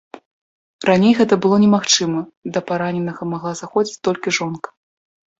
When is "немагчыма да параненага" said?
1.65-3.21